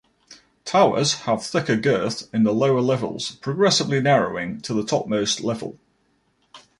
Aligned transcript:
Towers 0.65 1.13
have 1.29 1.45
thicker 1.45 1.75
girth 1.75 2.27
in 2.33 2.41
the 2.43 2.53
lower 2.53 2.81
levels, 2.81 3.33
progressively 3.35 4.01
narrowing 4.01 4.59
to 4.61 4.73
the 4.73 4.83
topmost 4.83 5.41
level. 5.41 5.77